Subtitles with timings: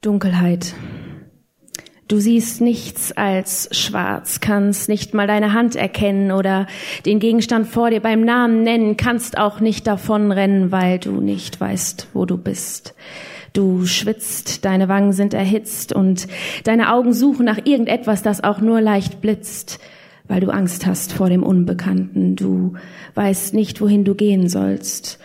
[0.00, 0.74] Dunkelheit.
[2.06, 6.68] Du siehst nichts als schwarz, kannst nicht mal deine Hand erkennen oder
[7.04, 12.10] den Gegenstand vor dir beim Namen nennen, kannst auch nicht davonrennen, weil du nicht weißt,
[12.14, 12.94] wo du bist.
[13.52, 16.28] Du schwitzt, deine Wangen sind erhitzt und
[16.62, 19.80] deine Augen suchen nach irgendetwas, das auch nur leicht blitzt,
[20.28, 22.36] weil du Angst hast vor dem Unbekannten.
[22.36, 22.74] Du
[23.16, 25.18] weißt nicht, wohin du gehen sollst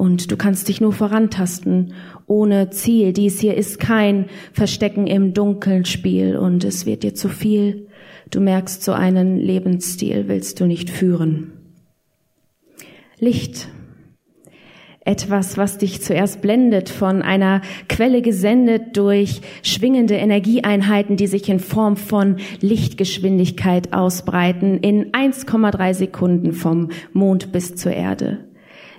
[0.00, 1.92] und du kannst dich nur vorantasten
[2.26, 3.12] ohne Ziel.
[3.12, 7.86] Dies hier ist kein Verstecken im Dunkeln Spiel und es wird dir zu viel.
[8.30, 11.52] Du merkst, so einen Lebensstil willst du nicht führen.
[13.18, 13.68] Licht.
[15.04, 17.60] Etwas, was dich zuerst blendet, von einer
[17.90, 26.52] Quelle gesendet durch schwingende Energieeinheiten, die sich in Form von Lichtgeschwindigkeit ausbreiten, in 1,3 Sekunden
[26.54, 28.49] vom Mond bis zur Erde.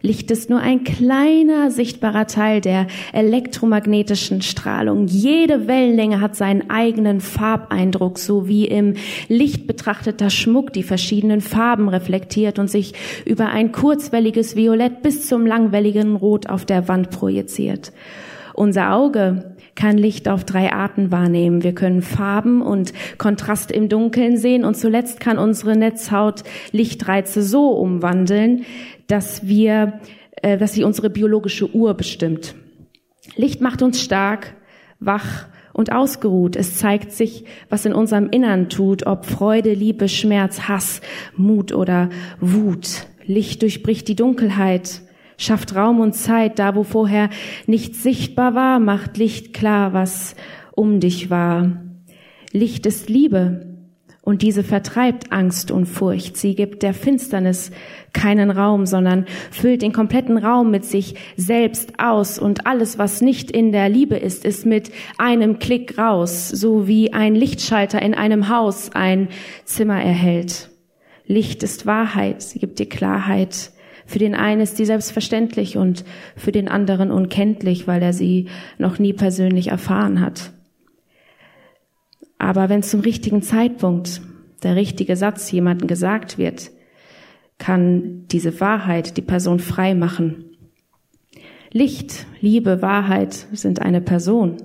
[0.01, 5.05] Licht ist nur ein kleiner sichtbarer Teil der elektromagnetischen Strahlung.
[5.07, 8.95] Jede Wellenlänge hat seinen eigenen Farbeindruck, so wie im
[9.27, 12.93] Licht betrachteter Schmuck die verschiedenen Farben reflektiert und sich
[13.25, 17.91] über ein kurzwelliges Violett bis zum langwelligen Rot auf der Wand projiziert.
[18.53, 21.63] Unser Auge kann Licht auf drei Arten wahrnehmen.
[21.63, 27.69] Wir können Farben und Kontrast im Dunkeln sehen und zuletzt kann unsere Netzhaut Lichtreize so
[27.69, 28.65] umwandeln,
[29.12, 30.00] dass wir,
[30.42, 32.56] äh, dass sie unsere biologische Uhr bestimmt.
[33.36, 34.56] Licht macht uns stark,
[35.00, 36.56] wach und ausgeruht.
[36.56, 41.02] Es zeigt sich, was in unserem Innern tut, ob Freude, Liebe, Schmerz, Hass,
[41.36, 43.08] Mut oder Wut.
[43.26, 45.02] Licht durchbricht die Dunkelheit,
[45.38, 47.30] schafft Raum und Zeit, da wo vorher
[47.67, 50.36] nichts sichtbar war, macht Licht klar, was
[50.73, 51.82] um dich war.
[52.52, 53.70] Licht ist Liebe
[54.31, 56.37] und diese vertreibt Angst und Furcht.
[56.37, 57.69] Sie gibt der Finsternis
[58.13, 63.52] keinen Raum, sondern füllt den kompletten Raum mit sich selbst aus und alles, was nicht
[63.52, 68.47] in der Liebe ist, ist mit einem Klick raus, so wie ein Lichtschalter in einem
[68.47, 69.27] Haus ein
[69.65, 70.69] Zimmer erhält.
[71.27, 73.71] Licht ist Wahrheit, sie gibt dir Klarheit.
[74.05, 76.05] Für den einen ist sie selbstverständlich und
[76.37, 78.47] für den anderen unkenntlich, weil er sie
[78.77, 80.53] noch nie persönlich erfahren hat.
[82.41, 84.19] Aber wenn zum richtigen Zeitpunkt
[84.63, 86.71] der richtige Satz jemandem gesagt wird,
[87.59, 90.45] kann diese Wahrheit die Person frei machen.
[91.71, 94.57] Licht, Liebe, Wahrheit sind eine Person.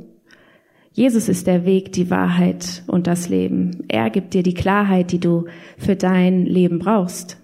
[0.92, 3.84] Jesus ist der Weg, die Wahrheit und das Leben.
[3.88, 5.44] Er gibt dir die Klarheit, die du
[5.76, 7.36] für dein Leben brauchst.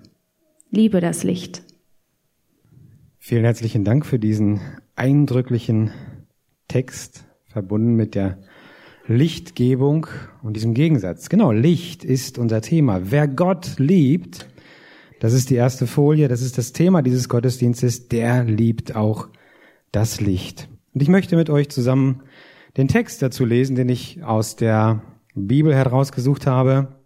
[0.70, 1.62] Liebe das Licht.
[3.18, 4.62] Vielen herzlichen Dank für diesen
[4.96, 5.90] eindrücklichen
[6.68, 8.38] Text, verbunden mit der
[9.06, 10.06] Lichtgebung
[10.42, 11.28] und diesem Gegensatz.
[11.28, 13.10] Genau, Licht ist unser Thema.
[13.10, 14.48] Wer Gott liebt,
[15.20, 19.28] das ist die erste Folie, das ist das Thema dieses Gottesdienstes, der liebt auch
[19.90, 20.68] das Licht.
[20.94, 22.22] Und ich möchte mit euch zusammen
[22.76, 25.02] den Text dazu lesen, den ich aus der
[25.34, 27.00] Bibel herausgesucht habe.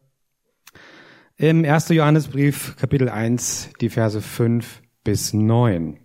[1.36, 1.90] Im 1.
[1.90, 5.98] Johannesbrief, Kapitel 1, die Verse 5 bis 9.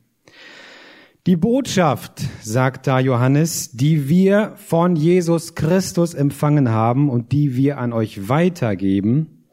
[1.27, 7.77] Die Botschaft, sagt da Johannes, die wir von Jesus Christus empfangen haben und die wir
[7.77, 9.45] an euch weitergeben,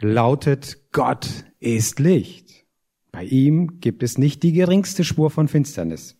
[0.00, 2.66] lautet, Gott ist Licht.
[3.12, 6.18] Bei ihm gibt es nicht die geringste Spur von Finsternis.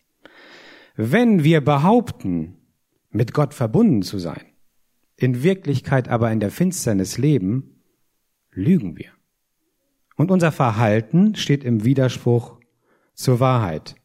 [0.95, 2.55] Wenn wir behaupten,
[3.09, 4.45] mit Gott verbunden zu sein,
[5.17, 7.81] in Wirklichkeit aber in der Finsternis leben,
[8.51, 9.11] lügen wir.
[10.15, 12.57] Und unser Verhalten steht im Widerspruch
[13.13, 13.96] zur Wahrheit.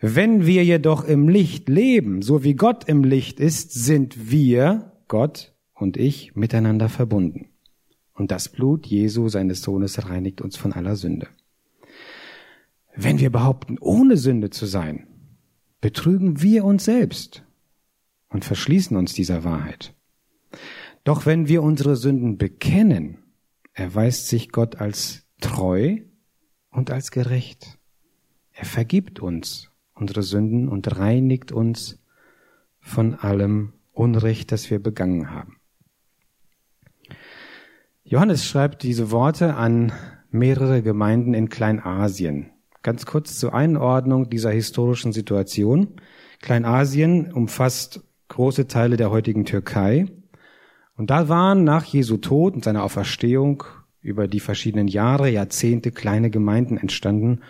[0.00, 5.52] Wenn wir jedoch im Licht leben, so wie Gott im Licht ist, sind wir, Gott
[5.74, 7.48] und ich, miteinander verbunden.
[8.14, 11.28] Und das Blut Jesu, seines Sohnes, reinigt uns von aller Sünde.
[12.94, 15.06] Wenn wir behaupten, ohne Sünde zu sein,
[15.80, 17.44] betrügen wir uns selbst
[18.28, 19.94] und verschließen uns dieser Wahrheit.
[21.02, 23.18] Doch wenn wir unsere Sünden bekennen,
[23.72, 25.98] erweist sich Gott als treu
[26.70, 27.78] und als gerecht.
[28.52, 29.67] Er vergibt uns
[30.00, 32.00] unsere Sünden und reinigt uns
[32.80, 35.56] von allem Unrecht, das wir begangen haben.
[38.04, 39.92] Johannes schreibt diese Worte an
[40.30, 42.50] mehrere Gemeinden in Kleinasien.
[42.82, 45.96] Ganz kurz zur Einordnung dieser historischen Situation.
[46.40, 50.06] Kleinasien umfasst große Teile der heutigen Türkei.
[50.96, 53.64] Und da waren nach Jesu Tod und seiner Auferstehung
[54.00, 57.40] über die verschiedenen Jahre, Jahrzehnte kleine Gemeinden entstanden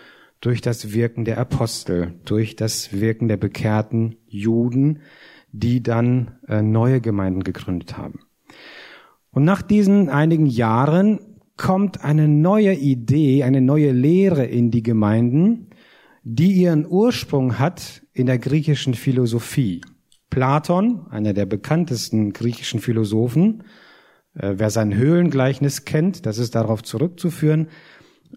[0.40, 5.00] durch das Wirken der Apostel, durch das Wirken der bekehrten Juden,
[5.52, 8.20] die dann äh, neue Gemeinden gegründet haben.
[9.30, 11.20] Und nach diesen einigen Jahren
[11.56, 15.70] kommt eine neue Idee, eine neue Lehre in die Gemeinden,
[16.22, 19.80] die ihren Ursprung hat in der griechischen Philosophie.
[20.30, 23.64] Platon, einer der bekanntesten griechischen Philosophen.
[24.34, 27.68] Äh, wer sein Höhlengleichnis kennt, das ist darauf zurückzuführen.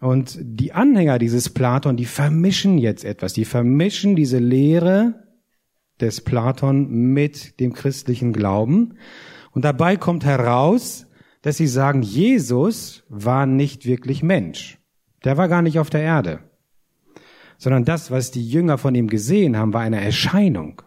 [0.01, 3.33] Und die Anhänger dieses Platon, die vermischen jetzt etwas.
[3.33, 5.27] Die vermischen diese Lehre
[5.99, 8.95] des Platon mit dem christlichen Glauben.
[9.51, 11.05] Und dabei kommt heraus,
[11.43, 14.79] dass sie sagen, Jesus war nicht wirklich Mensch.
[15.23, 16.39] Der war gar nicht auf der Erde.
[17.59, 20.81] Sondern das, was die Jünger von ihm gesehen haben, war eine Erscheinung.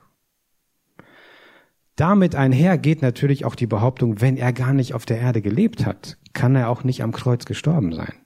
[1.94, 5.86] Damit einher geht natürlich auch die Behauptung, wenn er gar nicht auf der Erde gelebt
[5.86, 8.23] hat, kann er auch nicht am Kreuz gestorben sein.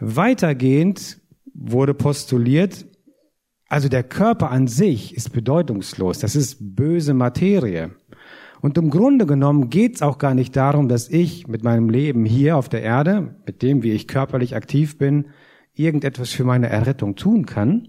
[0.00, 1.20] Weitergehend
[1.54, 2.86] wurde postuliert,
[3.68, 7.90] also der Körper an sich ist bedeutungslos, das ist böse Materie.
[8.60, 12.24] Und im Grunde genommen geht es auch gar nicht darum, dass ich mit meinem Leben
[12.24, 15.26] hier auf der Erde, mit dem, wie ich körperlich aktiv bin,
[15.74, 17.88] irgendetwas für meine Errettung tun kann,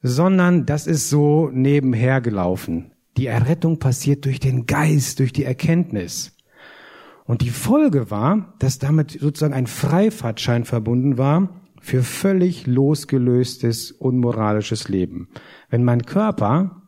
[0.00, 2.92] sondern das ist so nebenher gelaufen.
[3.16, 6.33] Die Errettung passiert durch den Geist, durch die Erkenntnis.
[7.24, 14.88] Und die Folge war, dass damit sozusagen ein Freifahrtschein verbunden war für völlig losgelöstes, unmoralisches
[14.88, 15.28] Leben.
[15.70, 16.82] Wenn mein Körper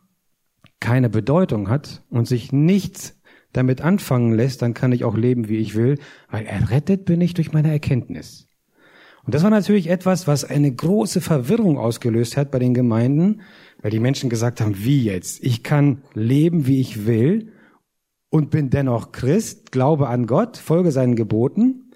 [0.79, 3.19] keine Bedeutung hat und sich nichts
[3.51, 5.97] damit anfangen lässt, dann kann ich auch leben, wie ich will,
[6.29, 8.47] weil errettet bin ich durch meine Erkenntnis.
[9.23, 13.41] Und das war natürlich etwas, was eine große Verwirrung ausgelöst hat bei den Gemeinden,
[13.81, 15.43] weil die Menschen gesagt haben, wie jetzt?
[15.43, 17.51] Ich kann leben, wie ich will
[18.29, 21.91] und bin dennoch Christ, glaube an Gott, folge seinen Geboten.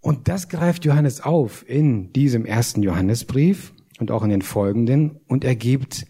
[0.00, 5.44] Und das greift Johannes auf in diesem ersten Johannesbrief und auch in den folgenden und
[5.44, 6.06] er gibt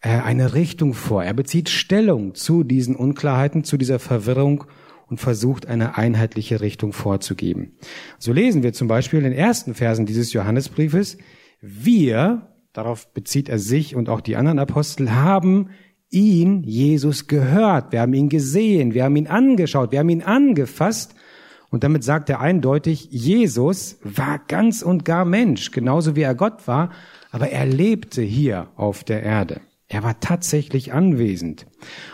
[0.00, 1.22] äh, eine Richtung vor.
[1.22, 4.64] Er bezieht Stellung zu diesen Unklarheiten, zu dieser Verwirrung
[5.06, 7.76] und versucht eine einheitliche Richtung vorzugeben.
[8.18, 11.18] So lesen wir zum Beispiel in den ersten Versen dieses Johannesbriefes,
[11.60, 15.70] wir, darauf bezieht er sich und auch die anderen Apostel, haben
[16.10, 17.92] ihn, Jesus, gehört.
[17.92, 21.14] Wir haben ihn gesehen, wir haben ihn angeschaut, wir haben ihn angefasst.
[21.70, 26.66] Und damit sagt er eindeutig, Jesus war ganz und gar Mensch, genauso wie er Gott
[26.66, 26.90] war,
[27.30, 29.60] aber er lebte hier auf der Erde.
[29.92, 31.66] Er war tatsächlich anwesend.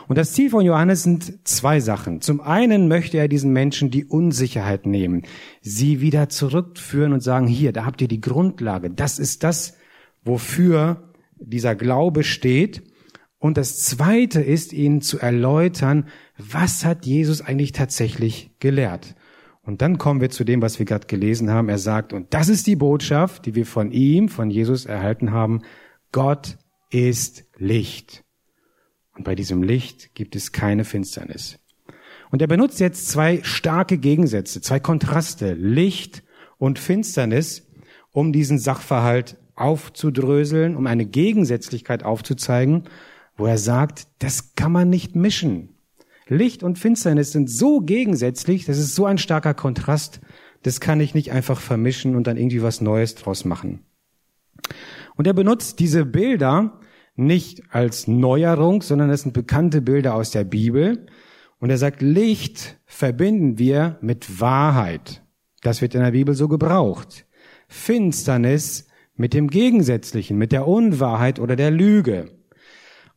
[0.09, 2.23] Und das Ziel von Johannes sind zwei Sachen.
[2.23, 5.25] Zum einen möchte er diesen Menschen die Unsicherheit nehmen,
[5.61, 8.91] sie wieder zurückführen und sagen, hier, da habt ihr die Grundlage.
[8.91, 9.77] Das ist das,
[10.25, 12.83] wofür dieser Glaube steht.
[13.39, 19.15] Und das Zweite ist, ihnen zu erläutern, was hat Jesus eigentlich tatsächlich gelehrt.
[19.63, 21.69] Und dann kommen wir zu dem, was wir gerade gelesen haben.
[21.69, 25.63] Er sagt, und das ist die Botschaft, die wir von ihm, von Jesus erhalten haben.
[26.13, 26.57] Gott
[26.91, 28.25] ist Licht.
[29.17, 31.59] Und bei diesem Licht gibt es keine Finsternis.
[32.31, 36.23] Und er benutzt jetzt zwei starke Gegensätze, zwei Kontraste, Licht
[36.59, 37.67] und Finsternis,
[38.13, 42.85] um diesen Sachverhalt aufzudröseln, um eine Gegensätzlichkeit aufzuzeigen
[43.37, 45.77] wo er sagt, das kann man nicht mischen.
[46.29, 50.21] Licht und Finsternis sind so gegensätzlich, das ist so ein starker Kontrast,
[50.63, 53.85] das kann ich nicht einfach vermischen und dann irgendwie was Neues draus machen.
[55.17, 56.81] Und er benutzt diese Bilder
[57.15, 61.07] nicht als Neuerung, sondern es sind bekannte Bilder aus der Bibel.
[61.59, 65.23] Und er sagt, Licht verbinden wir mit Wahrheit.
[65.63, 67.27] Das wird in der Bibel so gebraucht.
[67.69, 72.36] Finsternis mit dem Gegensätzlichen, mit der Unwahrheit oder der Lüge.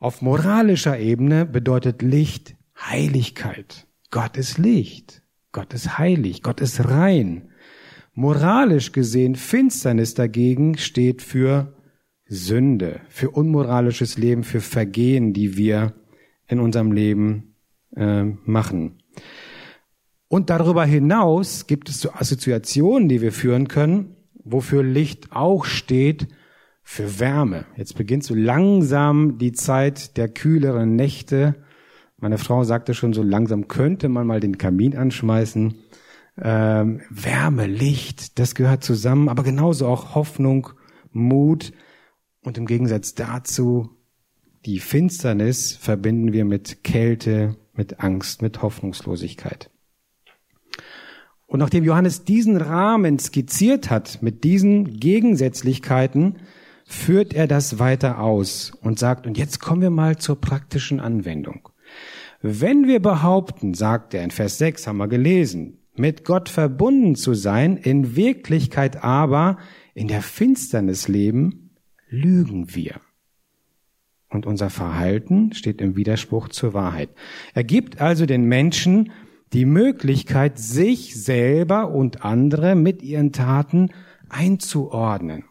[0.02, 3.86] Auf moralischer Ebene bedeutet Licht Heiligkeit.
[4.12, 5.24] Gott ist Licht.
[5.52, 6.42] Gott ist heilig.
[6.42, 7.50] Gott ist rein.
[8.14, 11.74] Moralisch gesehen, Finsternis dagegen steht für
[12.26, 15.96] Sünde, für unmoralisches Leben, für Vergehen, die wir
[16.48, 17.56] in unserem Leben
[17.96, 19.04] äh, machen.
[20.30, 26.28] Und darüber hinaus gibt es so Assoziationen, die wir führen können, wofür Licht auch steht,
[26.90, 27.66] für Wärme.
[27.76, 31.54] Jetzt beginnt so langsam die Zeit der kühleren Nächte.
[32.18, 35.76] Meine Frau sagte schon, so langsam könnte man mal den Kamin anschmeißen.
[36.42, 40.72] Ähm, Wärme, Licht, das gehört zusammen, aber genauso auch Hoffnung,
[41.12, 41.74] Mut
[42.42, 43.92] und im Gegensatz dazu
[44.66, 49.70] die Finsternis verbinden wir mit Kälte, mit Angst, mit Hoffnungslosigkeit.
[51.46, 56.38] Und nachdem Johannes diesen Rahmen skizziert hat, mit diesen Gegensätzlichkeiten,
[56.90, 61.70] führt er das weiter aus und sagt, und jetzt kommen wir mal zur praktischen Anwendung.
[62.42, 67.36] Wenn wir behaupten, sagt er in Vers 6, haben wir gelesen, mit Gott verbunden zu
[67.36, 69.60] sein, in Wirklichkeit aber
[69.94, 71.76] in der Finsternis leben,
[72.10, 72.96] lügen wir.
[74.30, 77.10] Und unser Verhalten steht im Widerspruch zur Wahrheit.
[77.54, 79.12] Er gibt also den Menschen
[79.54, 83.92] die Möglichkeit, sich selber und andere mit ihren Taten
[84.30, 85.44] einzuordnen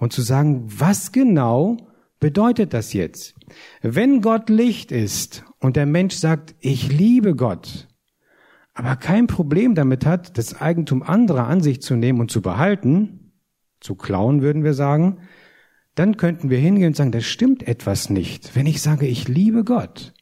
[0.00, 1.76] und zu sagen, was genau
[2.18, 3.34] bedeutet das jetzt?
[3.82, 7.86] Wenn Gott Licht ist und der Mensch sagt, ich liebe Gott,
[8.72, 13.32] aber kein Problem damit hat, das Eigentum anderer an sich zu nehmen und zu behalten,
[13.78, 15.18] zu klauen würden wir sagen,
[15.94, 18.56] dann könnten wir hingehen und sagen, das stimmt etwas nicht.
[18.56, 20.14] Wenn ich sage, ich liebe Gott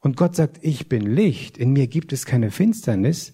[0.00, 3.33] und Gott sagt, ich bin Licht, in mir gibt es keine Finsternis,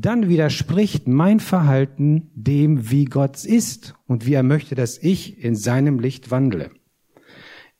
[0.00, 5.54] dann widerspricht mein Verhalten dem, wie Gott ist und wie er möchte, dass ich in
[5.54, 6.70] seinem Licht wandle.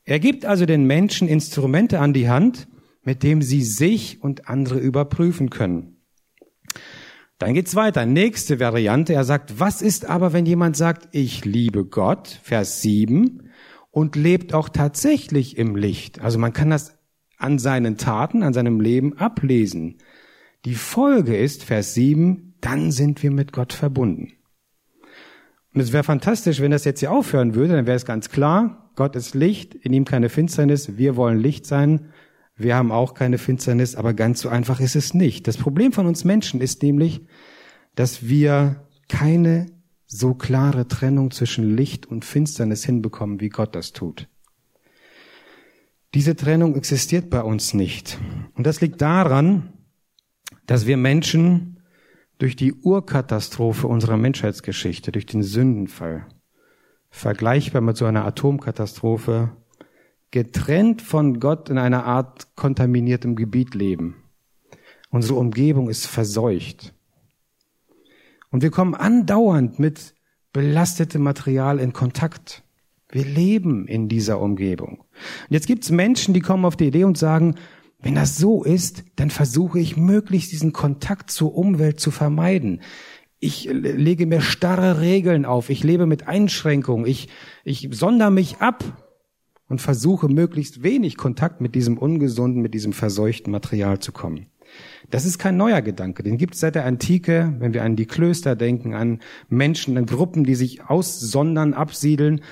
[0.05, 2.69] Er gibt also den Menschen Instrumente an die Hand,
[3.03, 5.97] mit dem sie sich und andere überprüfen können.
[7.39, 8.07] Dann geht's weiter.
[8.07, 9.13] Nächste Variante.
[9.13, 13.51] Er sagt, was ist aber, wenn jemand sagt, ich liebe Gott, Vers 7,
[13.91, 16.21] und lebt auch tatsächlich im Licht?
[16.21, 16.99] Also man kann das
[17.37, 19.99] an seinen Taten, an seinem Leben ablesen.
[20.65, 24.33] Die Folge ist, Vers 7, dann sind wir mit Gott verbunden.
[25.75, 28.91] Und es wäre fantastisch, wenn das jetzt hier aufhören würde, dann wäre es ganz klar,
[28.97, 32.13] Gott ist Licht, in ihm keine Finsternis, wir wollen Licht sein,
[32.57, 35.49] wir haben auch keine Finsternis, aber ganz so einfach ist es nicht.
[35.49, 37.27] Das Problem von uns Menschen ist nämlich,
[37.97, 39.67] dass wir keine
[40.07, 44.29] so klare Trennung zwischen Licht und Finsternis hinbekommen, wie Gott das tut.
[46.15, 48.19] Diese Trennung existiert bei uns nicht.
[48.55, 49.74] Und das liegt daran,
[50.67, 51.81] dass wir Menschen
[52.39, 56.27] durch die Urkatastrophe unserer Menschheitsgeschichte, durch den Sündenfall,
[57.11, 59.57] vergleichbar mit so einer Atomkatastrophe,
[60.31, 64.17] getrennt von Gott in einer Art kontaminiertem Gebiet leben.
[65.11, 66.93] Unsere Umgebung ist verseucht.
[68.51, 70.15] Und wir kommen andauernd mit
[70.53, 72.65] belastetem Material in Kontakt.
[73.11, 74.99] Wir leben in dieser Umgebung.
[75.01, 77.55] Und jetzt gibt es Menschen, die kommen auf die Idee und sagen,
[78.05, 82.83] wenn das so ist, dann versuche ich möglichst diesen Kontakt zur Umwelt zu vermeiden.
[83.41, 85.71] Ich lege mir starre Regeln auf.
[85.71, 87.07] Ich lebe mit Einschränkungen.
[87.07, 87.31] Ich,
[87.65, 88.85] ich sonder mich ab
[89.71, 94.49] und versuche möglichst wenig Kontakt mit diesem ungesunden, mit diesem verseuchten Material zu kommen.
[95.11, 96.23] Das ist kein neuer Gedanke.
[96.23, 100.05] Den gibt es seit der Antike, wenn wir an die Klöster denken, an Menschen, an
[100.05, 102.43] Gruppen, die sich aussondern, absiedeln.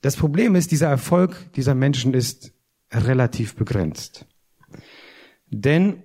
[0.00, 2.52] Das Problem ist, dieser Erfolg dieser Menschen ist
[2.92, 4.26] relativ begrenzt.
[5.50, 6.02] Denn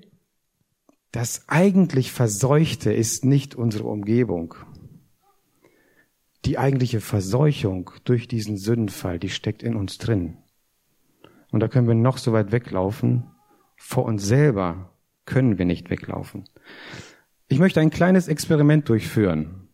[1.11, 4.55] das eigentlich Verseuchte ist nicht unsere Umgebung.
[6.45, 10.37] Die eigentliche Verseuchung durch diesen Sündenfall, die steckt in uns drin.
[11.51, 13.25] Und da können wir noch so weit weglaufen.
[13.77, 14.89] Vor uns selber
[15.25, 16.45] können wir nicht weglaufen.
[17.47, 19.67] Ich möchte ein kleines Experiment durchführen.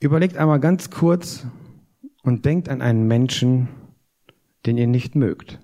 [0.00, 1.46] Überlegt einmal ganz kurz
[2.22, 3.68] und denkt an einen Menschen,
[4.66, 5.60] den ihr nicht mögt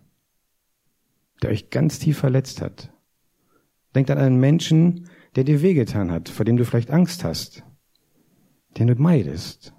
[1.42, 2.92] der euch ganz tief verletzt hat.
[3.94, 7.64] Denkt an einen Menschen, der dir wehgetan hat, vor dem du vielleicht Angst hast,
[8.78, 9.75] den du meidest.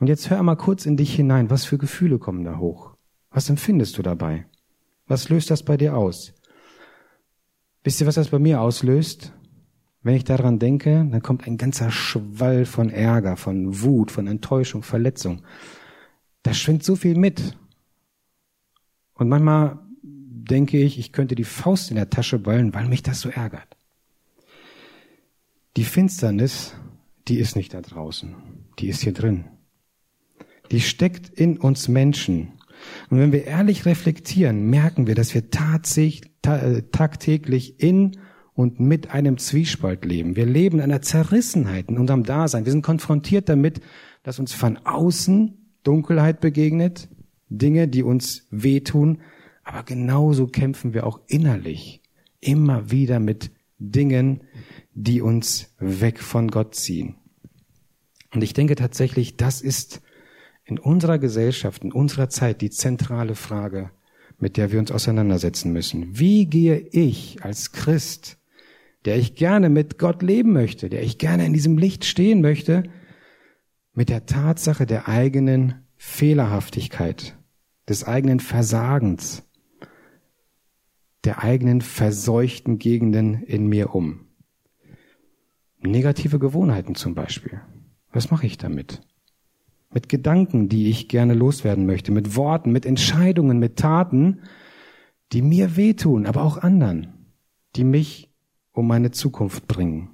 [0.00, 2.94] Und jetzt hör mal kurz in dich hinein, was für Gefühle kommen da hoch?
[3.30, 4.46] Was empfindest du dabei?
[5.06, 6.34] Was löst das bei dir aus?
[7.82, 9.32] Wisst ihr, was das bei mir auslöst?
[10.02, 14.82] Wenn ich daran denke, dann kommt ein ganzer Schwall von Ärger, von Wut, von Enttäuschung,
[14.82, 15.42] Verletzung.
[16.42, 17.56] Da schwingt so viel mit.
[19.14, 19.78] Und manchmal
[20.44, 23.76] denke ich, ich könnte die Faust in der Tasche ballen, weil mich das so ärgert.
[25.76, 26.74] Die Finsternis,
[27.26, 28.34] die ist nicht da draußen,
[28.78, 29.46] die ist hier drin.
[30.70, 32.52] Die steckt in uns Menschen.
[33.10, 38.18] Und wenn wir ehrlich reflektieren, merken wir, dass wir tatsächlich, ta tagtäglich in
[38.54, 40.36] und mit einem Zwiespalt leben.
[40.36, 42.64] Wir leben in einer Zerrissenheit in unserem Dasein.
[42.64, 43.80] Wir sind konfrontiert damit,
[44.22, 47.08] dass uns von außen Dunkelheit begegnet,
[47.48, 49.20] Dinge, die uns wehtun,
[49.64, 52.02] aber genauso kämpfen wir auch innerlich
[52.40, 54.44] immer wieder mit Dingen,
[54.92, 57.16] die uns weg von Gott ziehen.
[58.32, 60.02] Und ich denke tatsächlich, das ist
[60.64, 63.90] in unserer Gesellschaft, in unserer Zeit die zentrale Frage,
[64.38, 66.18] mit der wir uns auseinandersetzen müssen.
[66.18, 68.38] Wie gehe ich als Christ,
[69.04, 72.84] der ich gerne mit Gott leben möchte, der ich gerne in diesem Licht stehen möchte,
[73.92, 77.36] mit der Tatsache der eigenen Fehlerhaftigkeit,
[77.88, 79.44] des eigenen Versagens,
[81.24, 84.26] der eigenen verseuchten Gegenden in mir um.
[85.80, 87.60] Negative Gewohnheiten zum Beispiel.
[88.12, 89.00] Was mache ich damit?
[89.92, 94.40] Mit Gedanken, die ich gerne loswerden möchte, mit Worten, mit Entscheidungen, mit Taten,
[95.32, 97.32] die mir wehtun, aber auch anderen,
[97.76, 98.30] die mich
[98.72, 100.10] um meine Zukunft bringen.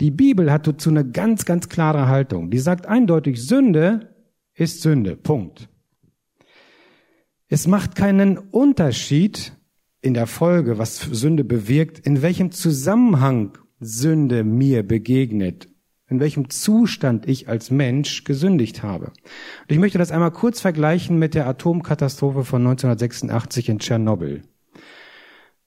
[0.00, 2.50] Die Bibel hat dazu eine ganz, ganz klare Haltung.
[2.50, 4.14] Die sagt eindeutig, Sünde
[4.54, 5.16] ist Sünde.
[5.16, 5.68] Punkt.
[7.48, 9.52] Es macht keinen Unterschied,
[10.02, 15.68] in der Folge, was Sünde bewirkt, in welchem Zusammenhang Sünde mir begegnet,
[16.08, 19.06] in welchem Zustand ich als Mensch gesündigt habe.
[19.06, 24.42] Und ich möchte das einmal kurz vergleichen mit der Atomkatastrophe von 1986 in Tschernobyl.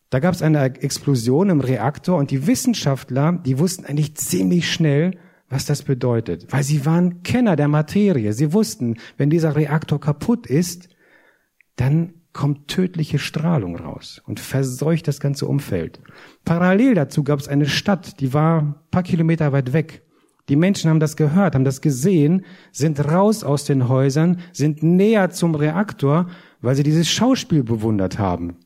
[0.09, 5.17] Da gab es eine Explosion im Reaktor und die Wissenschaftler, die wussten eigentlich ziemlich schnell,
[5.49, 8.33] was das bedeutet, weil sie waren Kenner der Materie.
[8.33, 10.89] Sie wussten, wenn dieser Reaktor kaputt ist,
[11.75, 15.99] dann kommt tödliche Strahlung raus und verseucht das ganze Umfeld.
[16.45, 20.03] Parallel dazu gab es eine Stadt, die war ein paar Kilometer weit weg.
[20.49, 25.29] Die Menschen haben das gehört, haben das gesehen, sind raus aus den Häusern, sind näher
[25.29, 26.27] zum Reaktor,
[26.59, 28.57] weil sie dieses Schauspiel bewundert haben.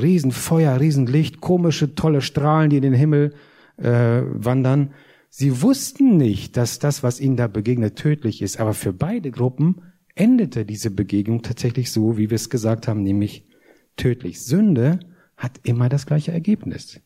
[0.00, 3.34] Riesenfeuer, Riesenlicht, komische, tolle Strahlen, die in den Himmel
[3.76, 4.92] äh, wandern.
[5.28, 9.82] Sie wussten nicht, dass das, was ihnen da begegnet, tödlich ist, aber für beide Gruppen
[10.16, 13.46] endete diese Begegnung tatsächlich so, wie wir es gesagt haben, nämlich
[13.96, 14.42] tödlich.
[14.42, 14.98] Sünde
[15.36, 17.00] hat immer das gleiche Ergebnis.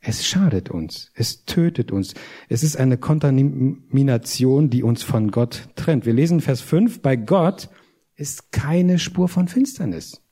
[0.00, 2.14] Es schadet uns, es tötet uns.
[2.48, 6.06] Es ist eine Kontamination, die uns von Gott trennt.
[6.06, 7.68] Wir lesen Vers 5, bei Gott
[8.14, 10.22] ist keine Spur von Finsternis.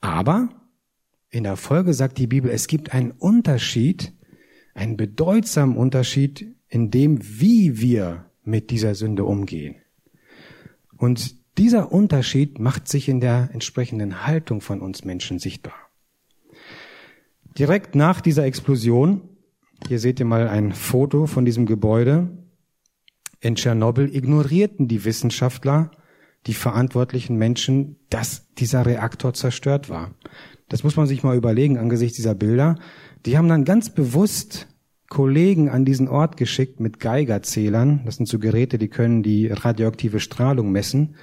[0.00, 0.48] Aber
[1.28, 4.14] in der Folge sagt die Bibel, es gibt einen Unterschied,
[4.72, 9.76] einen bedeutsamen Unterschied in dem, wie wir mit dieser Sünde umgehen.
[10.96, 15.74] Und dieser Unterschied macht sich in der entsprechenden Haltung von uns Menschen sichtbar.
[17.58, 19.28] Direkt nach dieser Explosion,
[19.86, 22.36] hier seht ihr mal ein Foto von diesem Gebäude
[23.40, 25.90] in Tschernobyl, ignorierten die Wissenschaftler,
[26.46, 30.14] die verantwortlichen Menschen, dass dieser Reaktor zerstört war.
[30.68, 32.76] Das muss man sich mal überlegen angesichts dieser Bilder.
[33.26, 34.66] Die haben dann ganz bewusst
[35.08, 38.02] Kollegen an diesen Ort geschickt mit Geigerzählern.
[38.04, 41.16] Das sind so Geräte, die können die radioaktive Strahlung messen.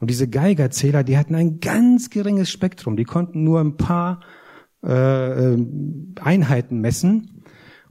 [0.00, 2.96] Und diese Geigerzähler, die hatten ein ganz geringes Spektrum.
[2.96, 4.20] Die konnten nur ein paar
[4.82, 5.56] äh,
[6.20, 7.42] Einheiten messen.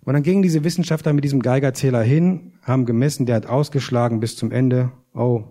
[0.01, 4.35] Und dann gingen diese Wissenschaftler mit diesem Geigerzähler hin, haben gemessen, der hat ausgeschlagen bis
[4.35, 4.91] zum Ende.
[5.13, 5.45] Oh,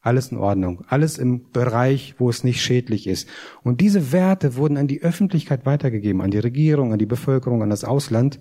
[0.00, 0.84] alles in Ordnung.
[0.88, 3.28] Alles im Bereich, wo es nicht schädlich ist.
[3.62, 7.70] Und diese Werte wurden an die Öffentlichkeit weitergegeben, an die Regierung, an die Bevölkerung, an
[7.70, 8.40] das Ausland.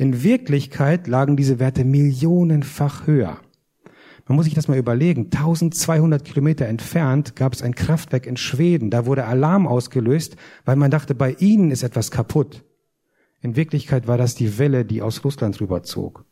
[0.00, 3.38] In Wirklichkeit lagen diese Werte millionenfach höher.
[4.26, 5.24] Man muss sich das mal überlegen.
[5.26, 8.88] 1200 Kilometer entfernt gab es ein Kraftwerk in Schweden.
[8.88, 12.64] Da wurde Alarm ausgelöst, weil man dachte, bei ihnen ist etwas kaputt.
[13.42, 16.24] In Wirklichkeit war das die Welle, die aus Russland rüberzog.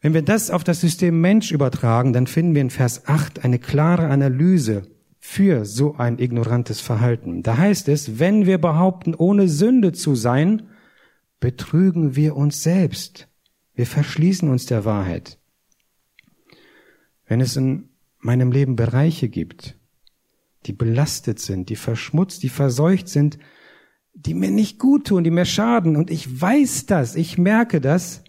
[0.00, 3.58] Wenn wir das auf das System Mensch übertragen, dann finden wir in Vers 8 eine
[3.58, 4.84] klare Analyse
[5.18, 7.42] für so ein ignorantes Verhalten.
[7.42, 10.62] Da heißt es, wenn wir behaupten, ohne Sünde zu sein,
[11.40, 13.28] betrügen wir uns selbst.
[13.74, 15.38] Wir verschließen uns der Wahrheit.
[17.26, 19.76] Wenn es in meinem Leben Bereiche gibt,
[20.66, 23.38] die belastet sind, die verschmutzt, die verseucht sind,
[24.14, 28.24] die mir nicht gut tun, die mir schaden, und ich weiß das, ich merke das,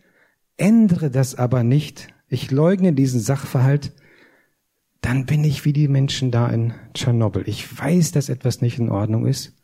[0.58, 3.94] ändere das aber nicht, ich leugne diesen Sachverhalt,
[5.02, 7.44] dann bin ich wie die Menschen da in Tschernobyl.
[7.48, 9.56] Ich weiß, dass etwas nicht in Ordnung ist,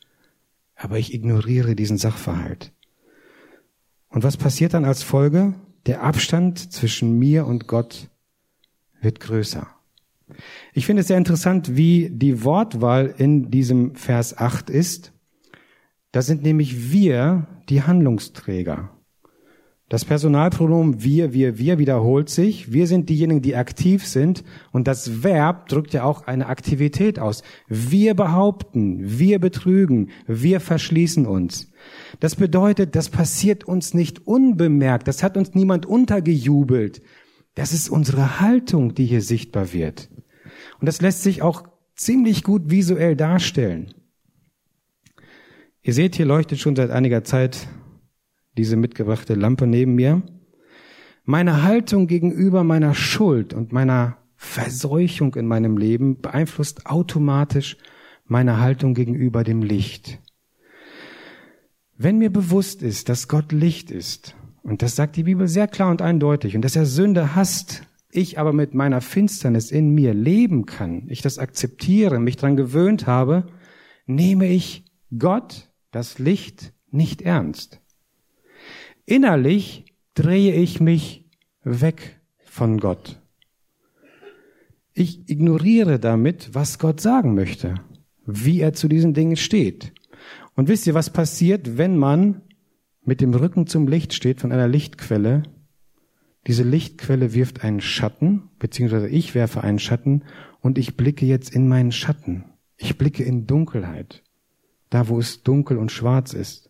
[0.76, 2.72] aber ich ignoriere diesen Sachverhalt.
[4.14, 5.56] Und was passiert dann als Folge?
[5.88, 8.10] Der Abstand zwischen mir und Gott
[9.02, 9.68] wird größer.
[10.74, 15.12] Ich finde es sehr interessant, wie die Wortwahl in diesem Vers 8 ist.
[16.12, 18.93] Da sind nämlich wir die Handlungsträger.
[19.90, 22.72] Das Personalpronomen wir, wir, wir wiederholt sich.
[22.72, 24.44] Wir sind diejenigen, die aktiv sind.
[24.72, 27.44] Und das Verb drückt ja auch eine Aktivität aus.
[27.68, 31.72] Wir behaupten, wir betrügen, wir verschließen uns.
[32.20, 37.02] Das bedeutet, das passiert uns nicht unbemerkt, das hat uns niemand untergejubelt.
[37.56, 40.10] Das ist unsere Haltung, die hier sichtbar wird.
[40.80, 41.64] Und das lässt sich auch
[41.96, 43.94] ziemlich gut visuell darstellen.
[45.84, 47.68] Ihr seht, hier leuchtet schon seit einiger Zeit
[48.58, 50.22] diese mitgebrachte Lampe neben mir.
[51.26, 57.78] Meine Haltung gegenüber meiner Schuld und meiner Verseuchung in meinem Leben beeinflusst automatisch
[58.26, 60.20] meine Haltung gegenüber dem Licht.
[61.98, 65.92] Wenn mir bewusst ist, dass Gott Licht ist, und das sagt die Bibel sehr klar
[65.92, 70.66] und eindeutig, und dass er Sünde hasst, ich aber mit meiner Finsternis in mir leben
[70.66, 73.48] kann, ich das akzeptiere, mich dran gewöhnt habe,
[74.06, 74.86] nehme ich
[75.18, 77.83] Gott, das Licht, nicht ernst.
[79.06, 81.30] Innerlich drehe ich mich
[81.64, 83.20] weg von Gott.
[84.94, 87.76] Ich ignoriere damit, was Gott sagen möchte,
[88.26, 89.92] wie er zu diesen Dingen steht.
[90.56, 92.42] Und wisst ihr, was passiert, wenn man
[93.04, 95.44] mit dem Rücken zum Licht steht von einer Lichtquelle?
[96.48, 100.24] Diese Lichtquelle wirft einen Schatten, beziehungsweise ich werfe einen Schatten
[100.62, 102.46] und ich blicke jetzt in meinen Schatten.
[102.78, 104.24] Ich blicke in Dunkelheit,
[104.90, 106.70] da wo es dunkel und schwarz ist.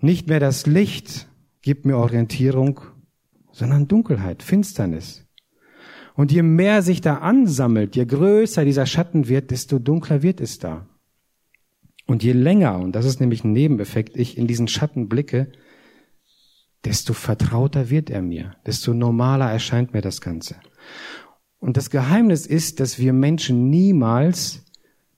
[0.00, 1.28] Nicht mehr das Licht,
[1.60, 2.80] gibt mir Orientierung,
[3.50, 5.26] sondern Dunkelheit, Finsternis.
[6.14, 10.58] Und je mehr sich da ansammelt, je größer dieser Schatten wird, desto dunkler wird es
[10.58, 10.88] da.
[12.06, 15.52] Und je länger, und das ist nämlich ein Nebeneffekt, ich in diesen Schatten blicke,
[16.84, 20.56] desto vertrauter wird er mir, desto normaler erscheint mir das Ganze.
[21.58, 24.64] Und das Geheimnis ist, dass wir Menschen niemals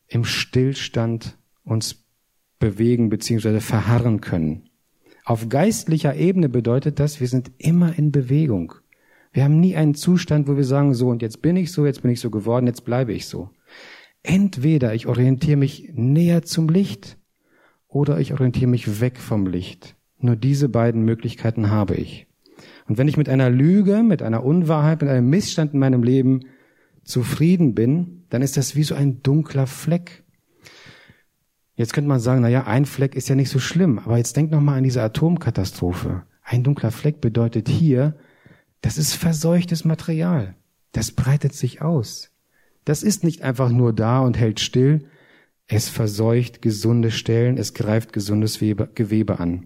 [0.08, 2.04] im Stillstand uns
[2.58, 3.60] bewegen bzw.
[3.60, 4.69] verharren können.
[5.24, 8.74] Auf geistlicher Ebene bedeutet das, wir sind immer in Bewegung.
[9.32, 12.02] Wir haben nie einen Zustand, wo wir sagen, so und jetzt bin ich so, jetzt
[12.02, 13.50] bin ich so geworden, jetzt bleibe ich so.
[14.22, 17.16] Entweder ich orientiere mich näher zum Licht
[17.88, 19.96] oder ich orientiere mich weg vom Licht.
[20.18, 22.26] Nur diese beiden Möglichkeiten habe ich.
[22.88, 26.46] Und wenn ich mit einer Lüge, mit einer Unwahrheit, mit einem Missstand in meinem Leben
[27.04, 30.24] zufrieden bin, dann ist das wie so ein dunkler Fleck.
[31.80, 34.36] Jetzt könnte man sagen, na ja, ein Fleck ist ja nicht so schlimm, aber jetzt
[34.36, 36.24] denk noch mal an diese Atomkatastrophe.
[36.42, 38.18] Ein dunkler Fleck bedeutet hier,
[38.82, 40.56] das ist verseuchtes Material.
[40.92, 42.32] Das breitet sich aus.
[42.84, 45.06] Das ist nicht einfach nur da und hält still.
[45.68, 49.64] Es verseucht gesunde Stellen, es greift gesundes Gewebe an.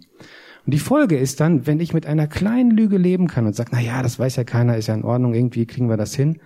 [0.66, 3.70] Und die Folge ist dann, wenn ich mit einer kleinen Lüge leben kann und sage,
[3.72, 6.38] na ja, das weiß ja keiner, ist ja in Ordnung, irgendwie kriegen wir das hin,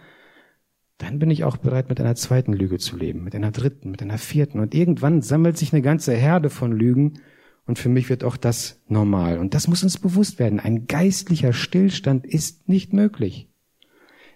[0.98, 4.02] dann bin ich auch bereit, mit einer zweiten Lüge zu leben, mit einer dritten, mit
[4.02, 4.58] einer vierten.
[4.58, 7.20] Und irgendwann sammelt sich eine ganze Herde von Lügen
[7.66, 9.38] und für mich wird auch das normal.
[9.38, 10.58] Und das muss uns bewusst werden.
[10.58, 13.48] Ein geistlicher Stillstand ist nicht möglich.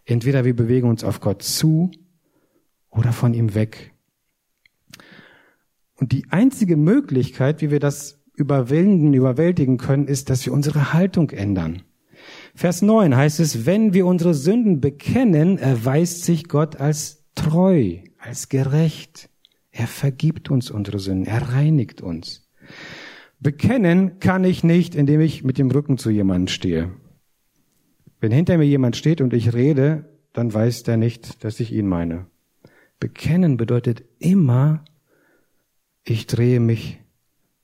[0.04, 1.90] Entweder wir bewegen uns auf Gott zu
[2.90, 3.92] oder von ihm weg.
[5.94, 11.30] Und die einzige Möglichkeit, wie wir das überwinden, überwältigen können, ist, dass wir unsere Haltung
[11.30, 11.82] ändern.
[12.54, 18.48] Vers 9 heißt es, wenn wir unsere Sünden bekennen, erweist sich Gott als treu, als
[18.48, 19.30] gerecht.
[19.70, 22.48] Er vergibt uns unsere Sünden, er reinigt uns.
[23.40, 26.90] Bekennen kann ich nicht, indem ich mit dem Rücken zu jemandem stehe.
[28.20, 31.88] Wenn hinter mir jemand steht und ich rede, dann weiß der nicht, dass ich ihn
[31.88, 32.26] meine.
[33.00, 34.84] Bekennen bedeutet immer,
[36.04, 37.00] ich drehe mich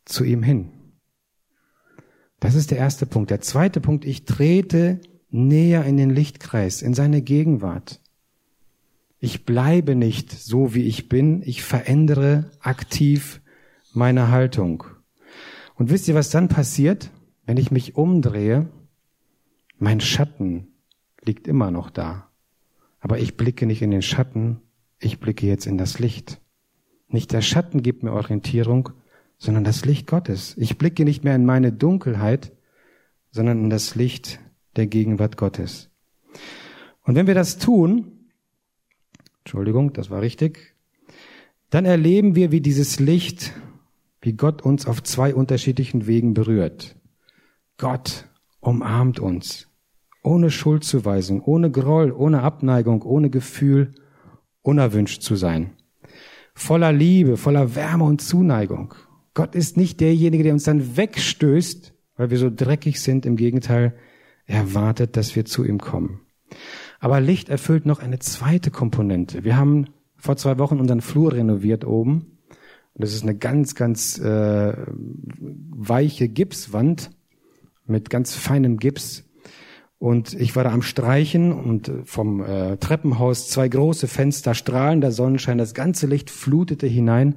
[0.04, 0.77] zu ihm hin.
[2.40, 3.30] Das ist der erste Punkt.
[3.30, 8.00] Der zweite Punkt, ich trete näher in den Lichtkreis, in seine Gegenwart.
[9.20, 13.40] Ich bleibe nicht so, wie ich bin, ich verändere aktiv
[13.92, 14.84] meine Haltung.
[15.74, 17.10] Und wisst ihr, was dann passiert,
[17.44, 18.68] wenn ich mich umdrehe?
[19.78, 20.68] Mein Schatten
[21.22, 22.28] liegt immer noch da.
[23.00, 24.60] Aber ich blicke nicht in den Schatten,
[25.00, 26.40] ich blicke jetzt in das Licht.
[27.08, 28.90] Nicht der Schatten gibt mir Orientierung,
[29.38, 30.54] sondern das Licht Gottes.
[30.58, 32.52] Ich blicke nicht mehr in meine Dunkelheit,
[33.30, 34.40] sondern in das Licht
[34.76, 35.90] der Gegenwart Gottes.
[37.02, 38.28] Und wenn wir das tun,
[39.38, 40.74] Entschuldigung, das war richtig,
[41.70, 43.52] dann erleben wir, wie dieses Licht,
[44.20, 46.96] wie Gott uns auf zwei unterschiedlichen Wegen berührt.
[47.76, 48.28] Gott
[48.60, 49.68] umarmt uns,
[50.22, 53.94] ohne Schuldzuweisung, ohne Groll, ohne Abneigung, ohne Gefühl,
[54.62, 55.74] unerwünscht zu sein.
[56.54, 58.94] Voller Liebe, voller Wärme und Zuneigung.
[59.38, 63.24] Gott ist nicht derjenige, der uns dann wegstößt, weil wir so dreckig sind.
[63.24, 63.94] Im Gegenteil,
[64.46, 66.22] er wartet, dass wir zu ihm kommen.
[66.98, 69.44] Aber Licht erfüllt noch eine zweite Komponente.
[69.44, 72.38] Wir haben vor zwei Wochen unseren Flur renoviert oben.
[72.94, 74.72] Und das ist eine ganz, ganz äh,
[75.36, 77.12] weiche Gipswand
[77.86, 79.22] mit ganz feinem Gips.
[80.00, 85.58] Und ich war da am Streichen und vom äh, Treppenhaus zwei große Fenster, strahlender Sonnenschein,
[85.58, 87.36] das ganze Licht flutete hinein.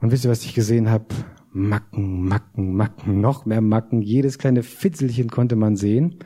[0.00, 1.06] Und wisst ihr, was ich gesehen habe?
[1.50, 4.02] Macken, Macken, Macken, noch mehr Macken.
[4.02, 6.18] Jedes kleine Fitzelchen konnte man sehen.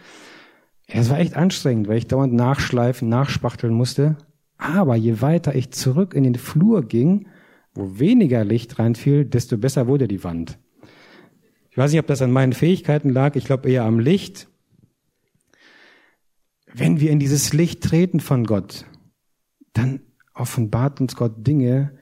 [0.88, 4.16] Es war echt anstrengend, weil ich dauernd nachschleifen, nachspachteln musste.
[4.58, 7.28] Aber je weiter ich zurück in den Flur ging,
[7.74, 10.58] wo weniger Licht reinfiel, desto besser wurde die Wand.
[11.70, 13.36] Ich weiß nicht, ob das an meinen Fähigkeiten lag.
[13.36, 14.48] Ich glaube eher am Licht.
[16.74, 18.84] Wenn wir in dieses Licht treten von Gott,
[19.72, 20.00] dann
[20.34, 21.92] offenbart uns Gott Dinge,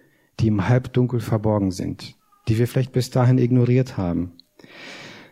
[0.40, 2.16] die im Halbdunkel verborgen sind,
[2.48, 4.33] die wir vielleicht bis dahin ignoriert haben.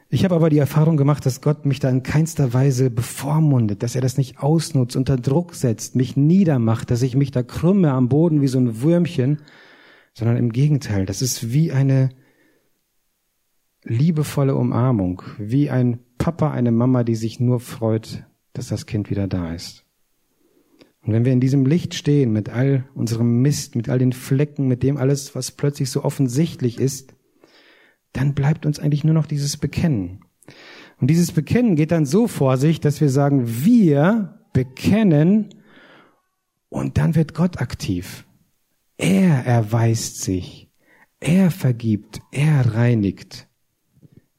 [0.09, 3.97] Ich habe aber die Erfahrung gemacht, dass Gott mich da in keinster Weise bevormundet, dass
[3.97, 8.09] er das nicht ausnutzt, unter Druck setzt, mich niedermacht, dass ich mich da krümme am
[8.09, 9.43] Boden wie so ein Würmchen,
[10.15, 12.11] sondern im Gegenteil, das ist wie eine
[13.83, 19.27] liebevolle Umarmung, wie ein Papa, eine Mama, die sich nur freut, dass das Kind wieder
[19.27, 19.86] da ist.
[21.07, 24.67] Und wenn wir in diesem Licht stehen, mit all unserem Mist, mit all den Flecken,
[24.67, 27.15] mit dem alles, was plötzlich so offensichtlich ist,
[28.13, 30.25] dann bleibt uns eigentlich nur noch dieses Bekennen.
[31.01, 35.51] Und dieses Bekennen geht dann so vor sich, dass wir sagen, wir bekennen
[36.71, 38.27] und dann wird Gott aktiv.
[38.97, 40.71] Er erweist sich,
[41.21, 43.47] er vergibt, er reinigt.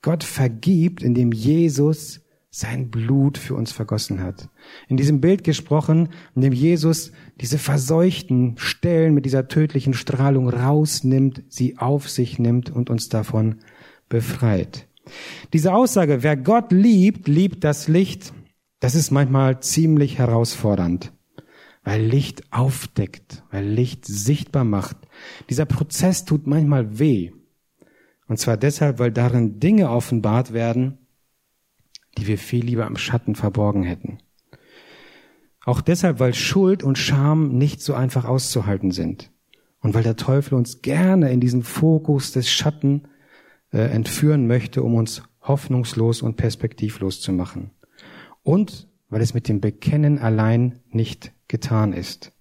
[0.02, 2.22] Gott vergibt, indem Jesus
[2.58, 4.50] sein Blut für uns vergossen hat.
[4.88, 11.44] In diesem Bild gesprochen, in dem Jesus diese verseuchten Stellen mit dieser tödlichen Strahlung rausnimmt,
[11.50, 13.58] sie auf sich nimmt und uns davon
[14.10, 14.88] befreit.
[15.54, 18.34] Diese Aussage, wer Gott liebt, liebt das Licht,
[18.80, 21.14] das ist manchmal ziemlich herausfordernd,
[21.84, 24.98] weil Licht aufdeckt, weil Licht sichtbar macht.
[25.48, 27.34] Dieser Prozess tut manchmal weh.
[28.28, 30.98] Und zwar deshalb, weil darin Dinge offenbart werden,
[32.18, 34.20] die wir viel lieber im Schatten verborgen hätten.
[35.66, 39.32] Auch deshalb, weil Schuld und Scham nicht so einfach auszuhalten sind.
[39.80, 43.04] Und weil der Teufel uns gerne in diesen Fokus des Schatten
[43.72, 47.72] äh, entführen möchte, um uns hoffnungslos und perspektivlos zu machen.
[48.44, 52.34] Und weil es mit dem Bekennen allein nicht getan ist.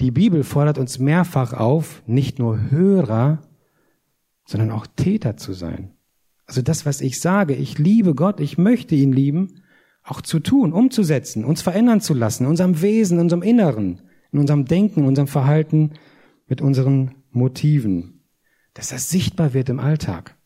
[0.00, 3.42] Die Bibel fordert uns mehrfach auf, nicht nur Hörer,
[4.44, 5.92] sondern auch Täter zu sein.
[6.48, 9.62] Also das, was ich sage, ich liebe Gott, ich möchte ihn lieben,
[10.02, 14.00] auch zu tun, umzusetzen, uns verändern zu lassen, in unserem Wesen, in unserem Inneren,
[14.32, 15.92] in unserem Denken, in unserem Verhalten,
[16.46, 18.24] mit unseren Motiven,
[18.72, 20.36] dass das sichtbar wird im Alltag.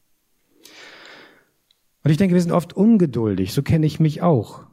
[2.03, 4.65] Und ich denke, wir sind oft ungeduldig, so kenne ich mich auch.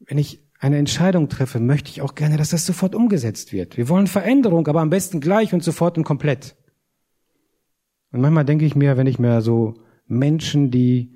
[0.00, 3.76] Wenn ich eine Entscheidung treffe, möchte ich auch gerne, dass das sofort umgesetzt wird.
[3.76, 6.56] Wir wollen Veränderung, aber am besten gleich und sofort und komplett.
[8.10, 9.74] Und manchmal denke ich mir, wenn ich mir so
[10.18, 11.14] Menschen, die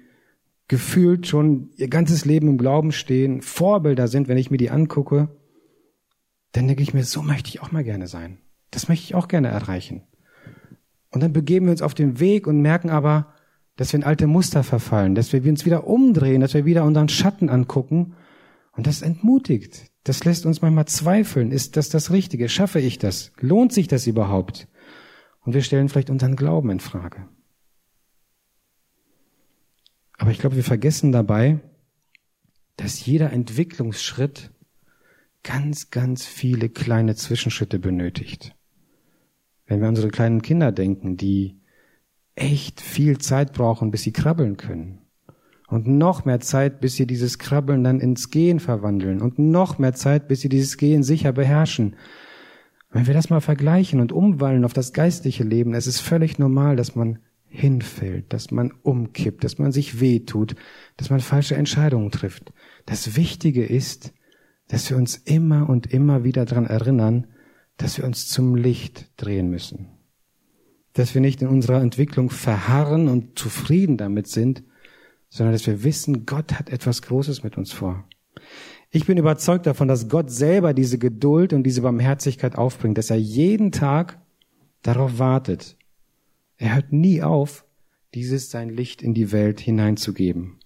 [0.68, 5.28] gefühlt schon ihr ganzes Leben im Glauben stehen, Vorbilder sind, wenn ich mir die angucke,
[6.52, 8.38] dann denke ich mir, so möchte ich auch mal gerne sein.
[8.70, 10.02] Das möchte ich auch gerne erreichen.
[11.10, 13.32] Und dann begeben wir uns auf den Weg und merken aber,
[13.76, 17.08] dass wir in alte Muster verfallen, dass wir uns wieder umdrehen, dass wir wieder unseren
[17.08, 18.14] Schatten angucken.
[18.72, 19.90] Und das entmutigt.
[20.04, 21.50] Das lässt uns manchmal zweifeln.
[21.50, 22.48] Ist das das Richtige?
[22.48, 23.32] Schaffe ich das?
[23.40, 24.68] Lohnt sich das überhaupt?
[25.40, 27.28] Und wir stellen vielleicht unseren Glauben in Frage.
[30.18, 31.60] Aber ich glaube, wir vergessen dabei,
[32.76, 34.50] dass jeder Entwicklungsschritt
[35.42, 38.54] ganz, ganz viele kleine Zwischenschritte benötigt.
[39.66, 41.60] Wenn wir unsere kleinen Kinder denken, die
[42.34, 44.98] echt viel Zeit brauchen, bis sie krabbeln können.
[45.68, 49.20] Und noch mehr Zeit, bis sie dieses Krabbeln dann ins Gehen verwandeln.
[49.20, 51.96] Und noch mehr Zeit, bis sie dieses Gehen sicher beherrschen.
[52.90, 56.76] Wenn wir das mal vergleichen und umwandeln auf das geistliche Leben, es ist völlig normal,
[56.76, 60.54] dass man hinfällt, dass man umkippt, dass man sich wehtut,
[60.96, 62.52] dass man falsche Entscheidungen trifft.
[62.84, 64.12] Das Wichtige ist,
[64.68, 67.28] dass wir uns immer und immer wieder daran erinnern,
[67.76, 69.88] dass wir uns zum Licht drehen müssen.
[70.92, 74.64] Dass wir nicht in unserer Entwicklung verharren und zufrieden damit sind,
[75.28, 78.08] sondern dass wir wissen, Gott hat etwas Großes mit uns vor.
[78.90, 83.16] Ich bin überzeugt davon, dass Gott selber diese Geduld und diese Barmherzigkeit aufbringt, dass er
[83.16, 84.18] jeden Tag
[84.82, 85.76] darauf wartet,
[86.58, 87.64] er hört nie auf,
[88.14, 90.58] dieses sein Licht in die Welt hineinzugeben.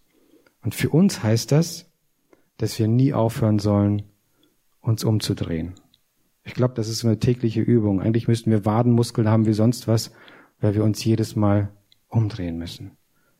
[0.62, 1.90] Und für uns heißt das,
[2.59, 4.03] dass wir nie aufhören sollen,
[4.81, 5.74] uns umzudrehen.
[6.44, 8.00] Ich glaube, das ist eine tägliche Übung.
[8.00, 10.12] Eigentlich müssten wir Wadenmuskeln haben wie sonst was,
[10.61, 11.72] weil wir uns jedes Mal
[12.09, 12.92] umdrehen müssen,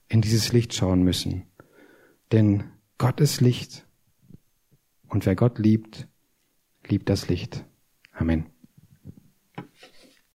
[0.09, 1.47] in dieses Licht schauen müssen.
[2.33, 2.65] Denn
[2.99, 3.87] Gott ist Licht
[5.09, 6.09] und wer Gott liebt,
[6.87, 7.65] liebt das Licht.
[8.13, 8.47] Amen.